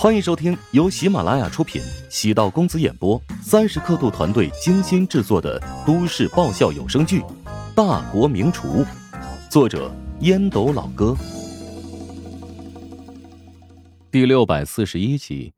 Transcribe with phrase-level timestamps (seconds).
[0.00, 7.20] 欢迎收听由喜马拉雅出品、喜道公子演播、三十刻度团队精心制作的都市爆笑有声剧
[7.74, 8.66] 《大国名厨》，
[9.50, 11.14] 作者烟斗老哥，
[14.10, 15.52] 第六百四十一集。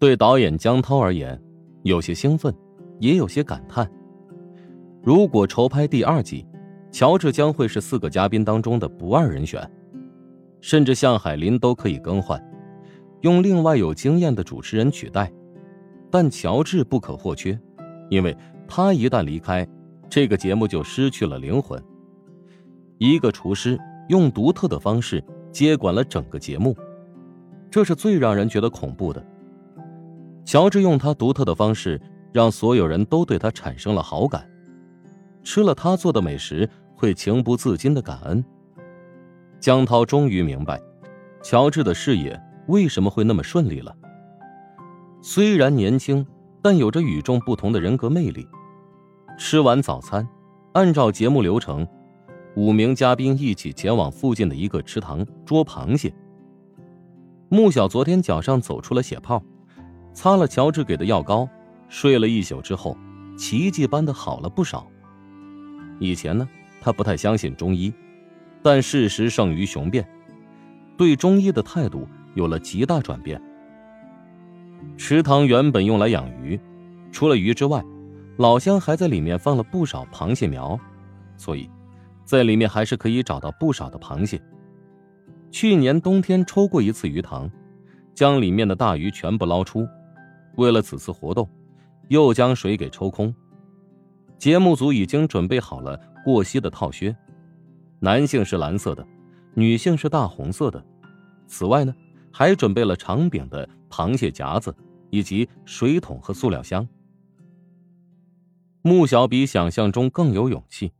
[0.00, 1.40] 对导演江涛而言，
[1.84, 2.52] 有些兴奋，
[2.98, 3.88] 也有些感叹。
[5.04, 6.44] 如果筹拍第二季，
[6.90, 9.64] 乔治将会是四个嘉宾当中的不二人选，
[10.60, 12.42] 甚至向海林都可以更换。
[13.22, 15.32] 用另外有经验的主持人取代，
[16.10, 17.58] 但乔治不可或缺，
[18.10, 18.36] 因为
[18.68, 19.66] 他一旦离开，
[20.08, 21.82] 这个节目就失去了灵魂。
[22.98, 26.76] 一个厨师用独特的方式接管了整个节目，
[27.70, 29.24] 这是最让人觉得恐怖的。
[30.44, 32.00] 乔治用他独特的方式，
[32.32, 34.48] 让所有人都对他产生了好感，
[35.42, 38.44] 吃了他做的美食会情不自禁的感恩。
[39.58, 40.80] 江涛终于明白，
[41.42, 42.40] 乔治的事业。
[42.68, 43.94] 为什么会那么顺利了？
[45.22, 46.26] 虽然年轻，
[46.62, 48.46] 但有着与众不同的人格魅力。
[49.38, 50.26] 吃完早餐，
[50.72, 51.86] 按照节目流程，
[52.54, 56.12] 五名嘉宾一起前往附近的一个池塘捉螃蟹。
[57.48, 59.42] 穆小昨天脚上走出了血泡，
[60.12, 61.48] 擦了乔治给的药膏，
[61.88, 62.96] 睡了一宿之后，
[63.36, 64.86] 奇迹般的好了不少。
[66.00, 66.48] 以前呢，
[66.80, 67.92] 他不太相信中医，
[68.62, 70.08] 但事实胜于雄辩，
[70.96, 72.08] 对中医的态度。
[72.36, 73.42] 有了极大转变。
[74.96, 76.60] 池塘原本用来养鱼，
[77.10, 77.82] 除了鱼之外，
[78.36, 80.78] 老乡还在里面放了不少螃蟹苗，
[81.36, 81.68] 所以，
[82.24, 84.40] 在里面还是可以找到不少的螃蟹。
[85.50, 87.50] 去年冬天抽过一次鱼塘，
[88.14, 89.88] 将里面的大鱼全部捞出。
[90.56, 91.48] 为了此次活动，
[92.08, 93.34] 又将水给抽空。
[94.38, 97.16] 节目组已经准备好了过膝的套靴，
[98.00, 99.06] 男性是蓝色的，
[99.54, 100.84] 女性是大红色的。
[101.46, 101.94] 此外呢。
[102.38, 104.76] 还准备了长柄的螃蟹夹子，
[105.08, 106.86] 以及水桶和塑料箱。
[108.82, 110.92] 穆小比想象中更有勇气，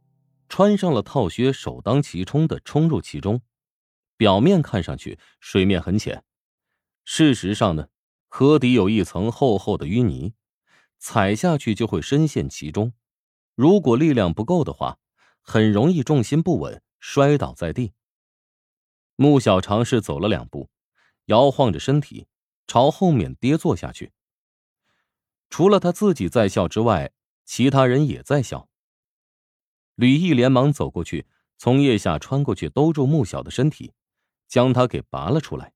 [0.49, 3.43] 穿上了套靴，首当其冲的冲入其中。
[4.16, 6.25] 表面看上去水面很浅，
[7.05, 7.88] 事实上呢，
[8.28, 10.32] 河底有一层厚厚的淤泥，
[10.97, 12.94] 踩下去就会深陷其中。
[13.55, 14.97] 如果力量不够的话，
[15.43, 17.93] 很容易重心不稳，摔倒在地。
[19.16, 20.71] 穆小尝试走了两步。
[21.26, 22.26] 摇晃着身体，
[22.66, 24.12] 朝后面跌坐下去。
[25.48, 27.12] 除了他自己在笑之外，
[27.44, 28.69] 其他人也在笑。
[29.94, 31.26] 吕毅连忙走过去，
[31.56, 33.92] 从腋下穿过去，兜住穆小的身体，
[34.48, 35.72] 将他给拔了出来。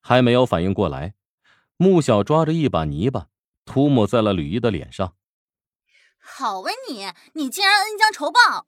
[0.00, 1.14] 还没有反应过来，
[1.76, 3.28] 穆小抓着一把泥巴，
[3.64, 5.16] 涂抹在了吕毅的脸上。
[6.18, 8.66] 好啊，你你竟然恩将仇报！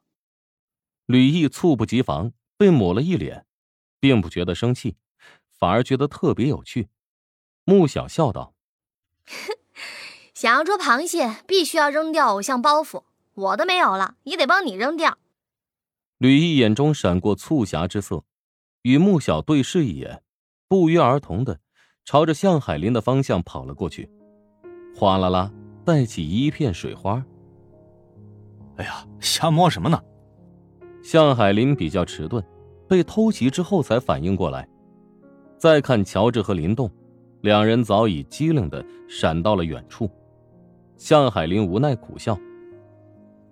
[1.06, 3.47] 吕毅猝不及防，被抹了一脸，
[4.00, 4.97] 并不觉得生气。
[5.59, 6.89] 反而觉得特别有趣，
[7.65, 8.55] 穆小笑道
[10.35, 13.05] ：“想要捉螃蟹，必须要扔掉偶像包袱。
[13.35, 15.19] 我的没有了，也得帮你扔掉。”
[16.19, 18.25] 吕毅眼中闪过促狭之色，
[18.83, 20.23] 与穆小对视一眼，
[20.69, 21.59] 不约而同的
[22.05, 24.11] 朝着向海林的方向跑了过去，
[24.97, 25.51] 哗啦啦
[25.85, 27.25] 带起一片水花。
[28.77, 30.03] 哎呀，瞎摸什么呢？
[31.03, 32.43] 向海林比较迟钝，
[32.89, 34.69] 被偷袭之后才反应过来。
[35.65, 36.91] 再看乔治和林动，
[37.41, 40.11] 两人早已机灵的闪到了远处。
[40.99, 42.39] 向海林无奈苦笑：“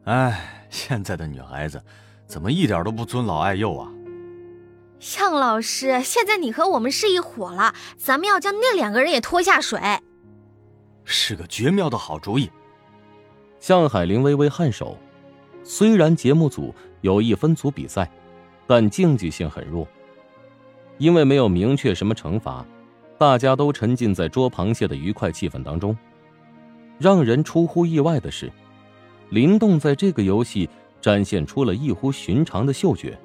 [0.04, 1.82] 哎，现在的女孩子
[2.26, 3.90] 怎么一点都不尊老爱幼啊？”
[5.00, 9.80] 向老师，现在你和我们是一伙了，咱们要将那两个人也拖下水。
[11.04, 12.50] 是个绝妙的好主意。
[13.58, 14.98] 向海林微微颔首，
[15.64, 18.12] 虽然节目组有意分组比赛，
[18.66, 19.88] 但竞技性很弱。
[21.02, 22.64] 因为没有明确什么惩罚，
[23.18, 25.98] 大家都沉浸在捉螃蟹的愉快气氛当中。
[26.96, 28.52] 让人出乎意外的是，
[29.28, 30.70] 林动在这个游戏
[31.00, 33.18] 展现出了异乎寻常的嗅觉，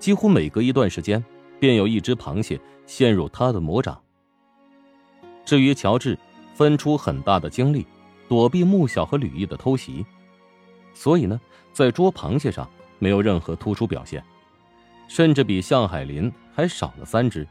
[0.00, 1.24] 几乎每隔一段时间，
[1.60, 3.96] 便有一只螃蟹陷入他的魔掌。
[5.44, 6.18] 至于乔治，
[6.52, 7.86] 分出很大的精力
[8.28, 10.04] 躲避穆小和吕毅的偷袭，
[10.94, 11.40] 所以呢，
[11.72, 12.68] 在捉螃蟹上
[12.98, 14.20] 没有任何突出表现。
[15.08, 17.48] 甚至比向海林还少了三只。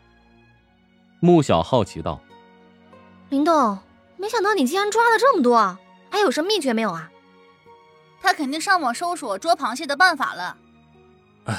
[1.20, 2.22] 穆小好奇道
[3.30, 3.78] ：“林动，
[4.16, 5.78] 没想到你竟然抓了这么多，
[6.10, 7.12] 还有什么秘诀没有啊？”
[8.22, 10.58] 他肯定上网搜索捉螃蟹的办法了。
[11.46, 11.56] 啊，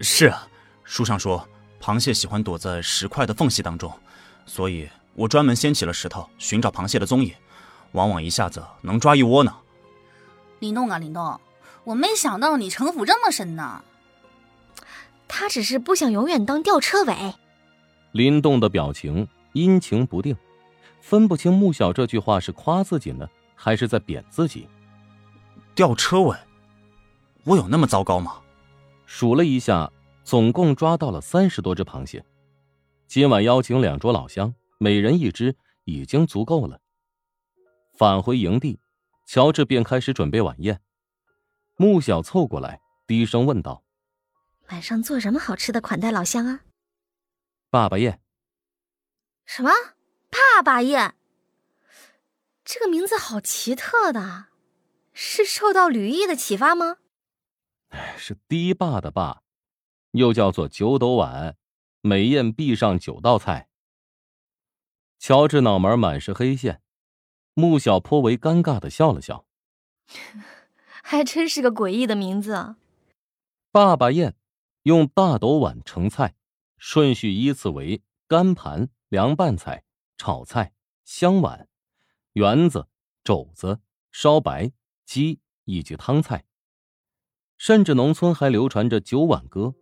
[0.00, 0.46] 是啊，
[0.84, 1.46] 书上说
[1.80, 3.92] 螃蟹喜欢躲在石块的缝隙当中，
[4.46, 7.34] 所以我专门掀起了石头寻找螃蟹的踪影，
[7.92, 9.54] 往往一下子能抓一窝呢。
[10.60, 11.40] 林动啊，林动，
[11.84, 13.82] 我没想到你城府这么深呢。
[15.38, 17.14] 他只是不想永远当吊车尾。
[18.12, 20.34] 林动的表情阴晴不定，
[21.02, 24.66] 分不清穆小这句话是夸自己呢，还是在贬自己。
[25.74, 26.34] 吊车尾，
[27.44, 28.40] 我有那么糟糕吗？
[29.04, 29.92] 数了一下，
[30.24, 32.24] 总共抓到了三十多只螃蟹。
[33.06, 35.54] 今晚邀请两桌老乡，每人一只，
[35.84, 36.80] 已经足够了。
[37.92, 38.80] 返回营地，
[39.26, 40.80] 乔治便开始准备晚宴。
[41.76, 43.82] 穆小凑过来，低声问道
[44.68, 46.60] ：“晚上做什么好吃的款待老乡啊？”
[47.70, 48.20] 爸爸宴。
[49.44, 49.70] 什么？
[50.30, 51.14] 爸爸宴？
[52.64, 54.46] 这个名字好奇特的，
[55.12, 56.98] 是受到吕毅的启发吗？
[58.18, 59.42] 是堤坝的坝，
[60.10, 61.56] 又叫做九斗碗，
[62.00, 63.68] 每宴必上九道菜。
[65.18, 66.82] 乔治脑门满是黑线，
[67.54, 69.46] 穆小颇为尴尬的笑了笑，
[71.02, 72.74] 还真是个诡异的名字。
[73.70, 74.34] 爸爸宴，
[74.86, 76.36] 用大斗碗盛菜。
[76.78, 79.82] 顺序依次为干盘、凉拌菜、
[80.16, 80.72] 炒菜、
[81.04, 81.66] 香碗、
[82.34, 82.86] 圆子、
[83.24, 83.80] 肘子、
[84.12, 84.70] 烧白、
[85.04, 86.44] 鸡以及汤菜。
[87.56, 89.74] 甚至农村还流传着九碗歌：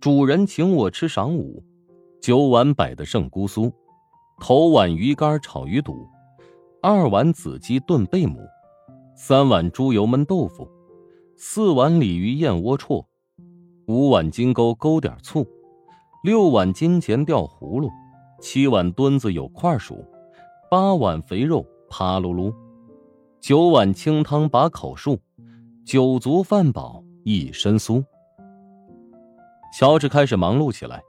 [0.00, 1.62] 主人请我吃晌午，
[2.22, 3.70] 九碗摆的胜姑苏，
[4.40, 6.08] 头碗鱼干炒鱼肚，
[6.80, 8.40] 二碗子鸡炖贝母，
[9.14, 10.66] 三碗猪油焖豆腐，
[11.36, 13.04] 四碗鲤鱼燕窝绰，
[13.88, 15.46] 五碗金钩勾点醋。
[16.22, 17.88] 六碗金钱吊葫芦，
[18.38, 20.04] 七碗墩子有块数，
[20.70, 22.54] 八碗肥肉啪噜噜，
[23.40, 25.18] 九碗清汤把口漱，
[25.86, 28.04] 酒足饭饱一身酥。
[29.72, 31.02] 乔治开始忙碌起来，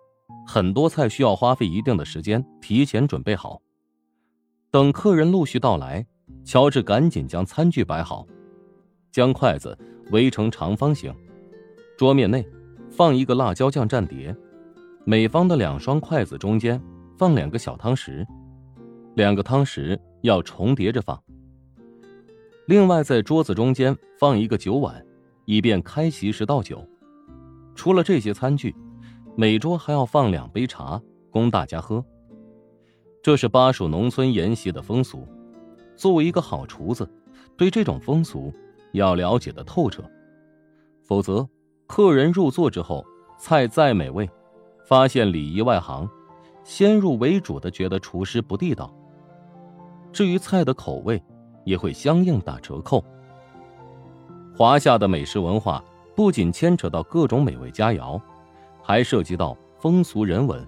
[0.48, 3.62] 很多菜需要花费一定的时间提前准备好。
[4.72, 6.06] 等客人陆续到来，
[6.46, 8.26] 乔治赶紧将餐具摆好，
[9.12, 9.78] 将筷子
[10.12, 11.14] 围成长方形，
[11.98, 12.46] 桌面内
[13.00, 14.36] 放一个辣椒酱蘸碟。
[15.06, 16.82] 每方的两双筷子中间
[17.18, 18.28] 放两个小汤匙，
[19.16, 21.18] 两个汤匙要重叠着放。
[22.68, 25.02] 另外，在桌子中间放一个酒碗，
[25.46, 26.86] 以便开席时倒酒。
[27.74, 28.76] 除了这些餐具，
[29.34, 31.02] 每桌还要放两杯茶
[31.32, 32.04] 供大家喝。
[33.24, 35.26] 这是巴蜀农村沿袭的风俗。
[35.96, 37.10] 作为一个好厨子，
[37.56, 38.54] 对这种风俗
[38.92, 40.04] 要了解的透彻，
[41.06, 41.48] 否则
[41.90, 43.04] 客人入座之后，
[43.40, 44.30] 菜再美味。
[44.86, 46.08] 发现礼仪外行，
[46.64, 48.94] 先入为主的觉得厨师不地道。
[50.14, 51.22] 至于菜的口味，
[51.66, 53.04] 也会相应打折扣。
[54.56, 55.84] 华夏的美食文化
[56.16, 58.22] 不仅牵扯到各种美味佳肴，
[58.84, 60.64] 还涉及到风俗人文，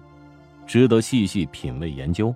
[0.66, 2.34] 值得细细品味研究。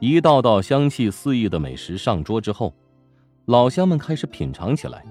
[0.00, 2.74] 一道道香气四溢的美食上桌之后，
[3.46, 5.02] 老乡们开始品尝起来。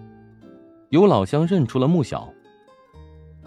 [0.90, 2.32] 有老乡认出了穆小，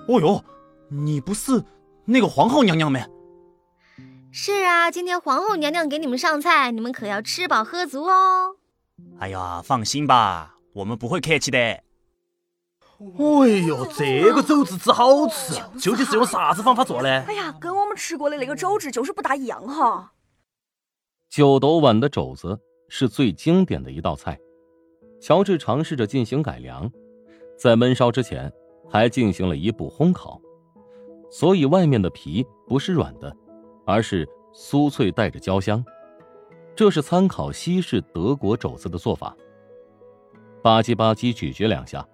[0.08, 0.44] 哦呦！
[0.90, 1.62] 你不是
[2.06, 3.04] 那个皇后娘娘没？
[4.30, 8.56] 是啊，今天皇后娘娘给你们上菜，你们可要吃饱喝足哦。
[9.18, 11.58] 哎呀，放心吧，我们不会客气的。
[11.58, 11.82] 哎
[13.66, 17.08] 呦，这个肘子汁好吃，究竟是用啥子方法做的？
[17.08, 20.12] 哎呀，跟我们吃过的那个肘子就是不大一样哈。
[21.28, 22.58] 九斗碗的肘子
[22.88, 24.38] 是最经典的一道菜，
[25.20, 26.90] 乔治尝试着进行改良，
[27.58, 28.50] 在焖烧之前
[28.88, 30.40] 还进行了一步烘烤。
[31.30, 33.36] 所以外面的皮不是软的，
[33.84, 35.84] 而是酥脆带着焦香。
[36.74, 39.36] 这是参考西式德国肘子的做法。
[40.62, 42.06] 吧唧吧唧咀嚼两下，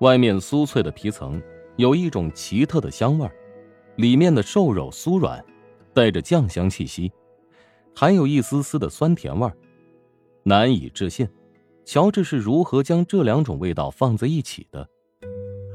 [0.00, 1.40] 外面酥脆的皮层
[1.76, 3.30] 有一种奇特的香味，
[3.96, 5.42] 里面的瘦肉酥软，
[5.92, 7.10] 带着酱香气息，
[7.94, 9.48] 还有一丝丝的酸甜味，
[10.42, 11.28] 难以置信。
[11.84, 14.88] 乔治是如何将这两种味道放在一起的？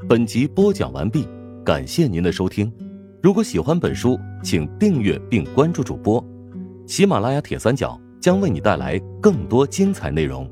[0.08, 1.26] 本集播讲完毕。
[1.64, 2.72] 感谢您的收听，
[3.22, 6.24] 如果喜欢本书，请订阅并关注主播。
[6.86, 10.50] 喜马拉雅铁三角将为你带来更多精彩内容。